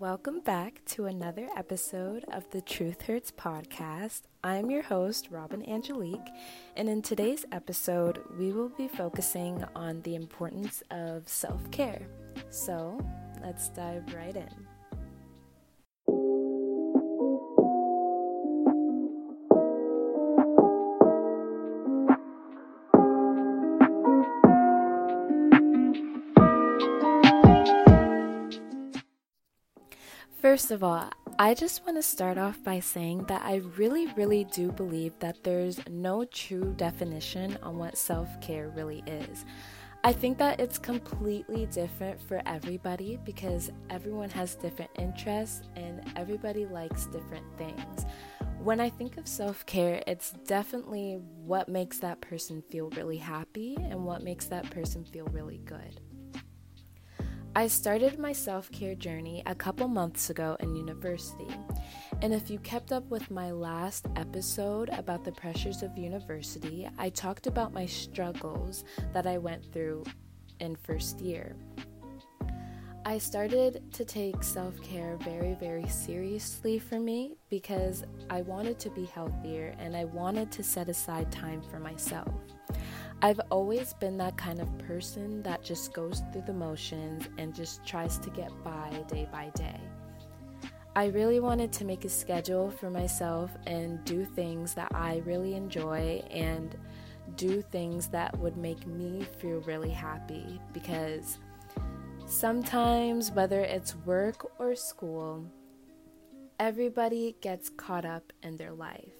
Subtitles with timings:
[0.00, 4.22] welcome back to another episode of the Truth Hurts podcast.
[4.42, 6.30] I'm your host, Robin Angelique,
[6.74, 12.00] and in today's episode, we will be focusing on the importance of self care.
[12.48, 12.98] So,
[13.42, 14.69] let's dive right in.
[30.60, 34.44] First of all, I just want to start off by saying that I really, really
[34.44, 39.46] do believe that there's no true definition on what self care really is.
[40.04, 46.66] I think that it's completely different for everybody because everyone has different interests and everybody
[46.66, 48.04] likes different things.
[48.58, 53.76] When I think of self care, it's definitely what makes that person feel really happy
[53.76, 56.02] and what makes that person feel really good.
[57.56, 61.48] I started my self care journey a couple months ago in university.
[62.22, 67.10] And if you kept up with my last episode about the pressures of university, I
[67.10, 70.04] talked about my struggles that I went through
[70.60, 71.56] in first year.
[73.04, 78.90] I started to take self care very, very seriously for me because I wanted to
[78.90, 82.32] be healthier and I wanted to set aside time for myself.
[83.22, 87.84] I've always been that kind of person that just goes through the motions and just
[87.84, 89.78] tries to get by day by day.
[90.96, 95.54] I really wanted to make a schedule for myself and do things that I really
[95.54, 96.74] enjoy and
[97.36, 101.38] do things that would make me feel really happy because
[102.26, 105.44] sometimes, whether it's work or school,
[106.58, 109.12] everybody gets caught up in their life.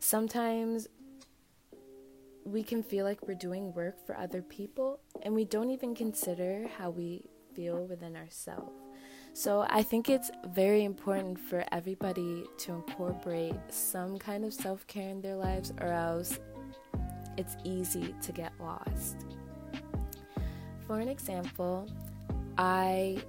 [0.00, 0.88] Sometimes
[2.44, 6.68] we can feel like we're doing work for other people and we don't even consider
[6.78, 7.24] how we
[7.54, 8.72] feel within ourselves.
[9.34, 15.08] So I think it's very important for everybody to incorporate some kind of self care
[15.08, 16.38] in their lives, or else
[17.38, 19.24] it's easy to get lost.
[20.86, 21.88] For an example,
[22.58, 23.22] I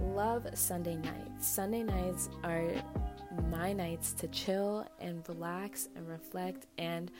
[0.00, 1.46] love Sunday nights.
[1.46, 2.70] Sunday nights are
[3.50, 7.10] my nights to chill and relax and reflect and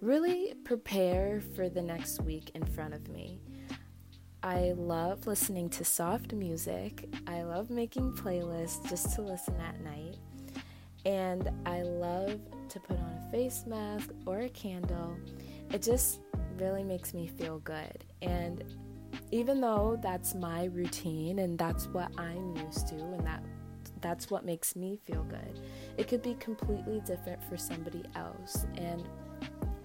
[0.00, 3.40] really prepare for the next week in front of me.
[4.42, 7.08] I love listening to soft music.
[7.26, 10.18] I love making playlists just to listen at night.
[11.04, 15.16] And I love to put on a face mask or a candle.
[15.72, 16.20] It just
[16.58, 18.04] really makes me feel good.
[18.22, 18.62] And
[19.32, 23.42] even though that's my routine and that's what I'm used to and that
[24.00, 25.60] that's what makes me feel good.
[25.96, 28.66] It could be completely different for somebody else.
[28.76, 29.02] And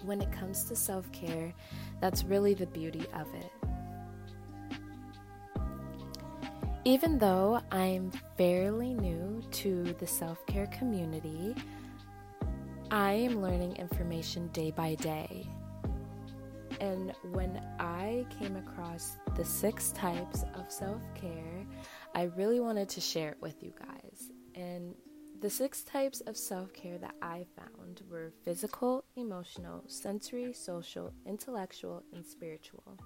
[0.04, 1.54] when it comes to self care,
[2.00, 3.52] that's really the beauty of it.
[6.84, 11.56] Even though I'm fairly new to the self care community,
[12.90, 15.48] I am learning information day by day.
[16.80, 21.66] And when I came across the six types of self care,
[22.14, 24.32] I really wanted to share it with you guys.
[24.56, 24.96] And
[25.42, 32.04] the six types of self care that I found were physical, emotional, sensory, social, intellectual,
[32.14, 32.98] and spiritual.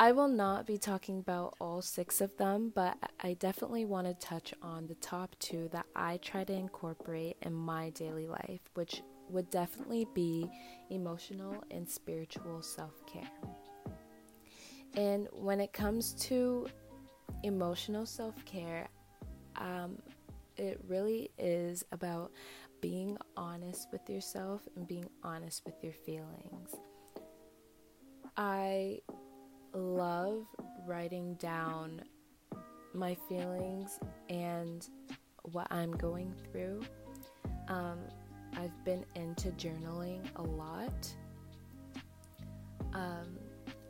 [0.00, 4.14] I will not be talking about all six of them, but I definitely want to
[4.14, 9.02] touch on the top two that I try to incorporate in my daily life, which
[9.28, 10.48] would definitely be
[10.90, 13.30] emotional and spiritual self care.
[14.94, 16.66] And when it comes to
[17.42, 18.88] emotional self care,
[19.56, 19.98] um,
[20.56, 22.32] it really is about
[22.80, 26.74] being honest with yourself and being honest with your feelings.
[28.36, 29.00] I
[29.72, 30.46] love
[30.86, 32.02] writing down
[32.94, 34.88] my feelings and
[35.42, 36.82] what I'm going through.
[37.68, 37.98] Um,
[38.56, 41.08] I've been into journaling a lot.
[42.94, 43.38] Um,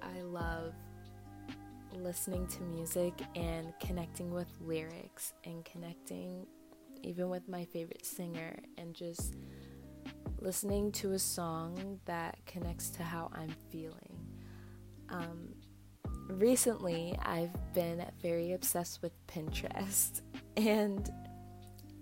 [0.02, 0.74] I love
[1.94, 6.46] listening to music and connecting with lyrics and connecting
[7.02, 9.34] even with my favorite singer and just
[10.40, 14.18] listening to a song that connects to how I'm feeling.
[15.08, 15.54] Um,
[16.28, 20.20] recently, I've been very obsessed with Pinterest,
[20.56, 21.08] and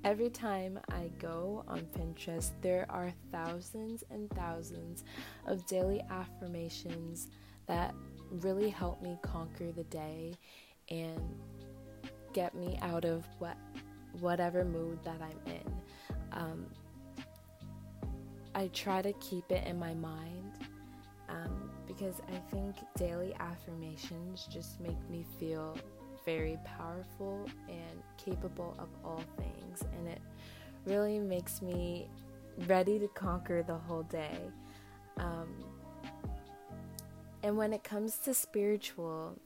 [0.05, 5.05] every time I go on Pinterest, there are thousands and thousands
[5.47, 7.29] of daily affirmations
[7.67, 7.95] that
[8.31, 10.35] really help me conquer the day
[10.91, 11.21] and
[12.33, 13.57] get me out of what
[14.21, 15.75] whatever mood that I'm in.
[16.33, 16.67] Um,
[18.55, 20.53] I try to keep it in my mind
[21.29, 25.77] um, because I think daily affirmations just make me feel
[26.25, 30.21] very powerful and capable of all things, and it
[30.85, 32.09] really makes me
[32.67, 34.39] ready to conquer the whole day.
[35.19, 35.49] Um,
[37.43, 39.39] and when it comes to spiritual,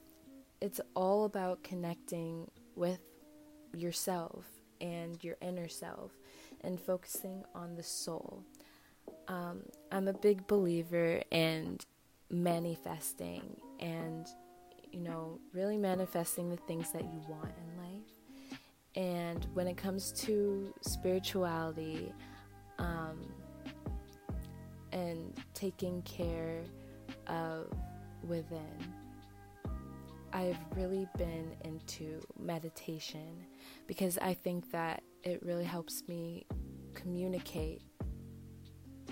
[0.60, 3.00] it's all about connecting with
[3.75, 4.44] yourself
[4.81, 6.12] and your inner self
[6.62, 8.42] and focusing on the soul.
[9.28, 11.78] Um, I'm a big believer in
[12.31, 14.26] manifesting and,
[14.92, 18.58] you know, really manifesting the things that you want in life.
[18.96, 22.12] And when it comes to spirituality
[22.78, 23.20] um,
[24.92, 26.62] and taking care
[27.30, 27.72] of
[28.22, 28.94] within,
[30.32, 33.46] I've really been into meditation
[33.86, 36.46] because I think that it really helps me
[36.94, 37.82] communicate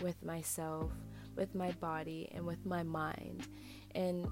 [0.00, 0.92] with myself,
[1.36, 3.48] with my body, and with my mind.
[3.94, 4.26] And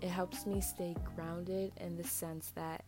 [0.00, 2.84] it helps me stay grounded in the sense that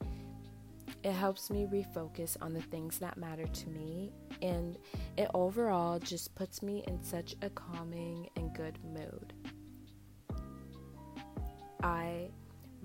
[1.04, 4.12] it helps me refocus on the things that matter to me.
[4.40, 4.78] And
[5.16, 9.34] it overall just puts me in such a calming and good mood.
[11.82, 12.28] I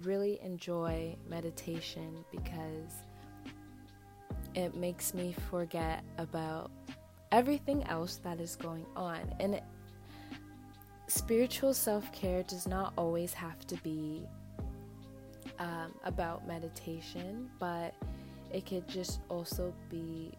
[0.04, 3.04] really enjoy meditation because
[4.56, 6.72] it makes me forget about
[7.32, 9.34] everything else that is going on.
[9.40, 9.64] And it,
[11.08, 14.24] spiritual self care does not always have to be
[15.60, 17.94] um, about meditation, but
[18.52, 20.32] it could just also be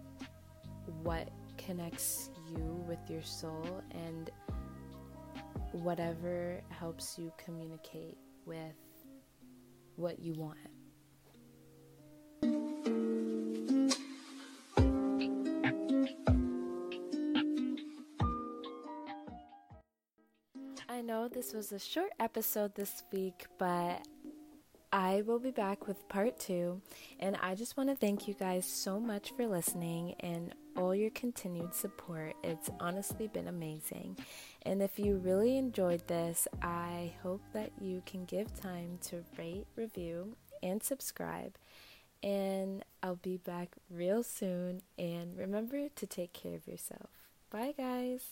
[1.03, 1.29] what
[1.59, 4.31] connects you with your soul and
[5.73, 8.17] whatever helps you communicate
[8.49, 8.75] with
[9.97, 10.57] what you want.
[20.89, 24.07] I know this was a short episode this week, but
[24.93, 26.81] I will be back with part two.
[27.21, 31.11] And I just want to thank you guys so much for listening and all your
[31.11, 32.35] continued support.
[32.43, 34.17] It's honestly been amazing.
[34.63, 39.67] And if you really enjoyed this, I hope that you can give time to rate,
[39.77, 41.57] review, and subscribe.
[42.23, 44.83] And I'll be back real soon.
[44.99, 47.11] And remember to take care of yourself.
[47.51, 48.23] Bye, guys.